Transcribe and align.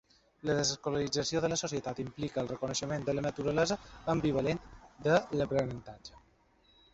La 0.49 0.53
desescolarització 0.59 1.41
de 1.43 1.51
la 1.51 1.59
societat 1.61 2.01
implica 2.03 2.41
el 2.43 2.49
reconeixement 2.53 3.05
de 3.11 3.15
la 3.17 3.25
naturalesa 3.27 3.79
ambivalent 4.15 4.63
de 5.09 5.21
l'aprenentatge. 5.43 6.19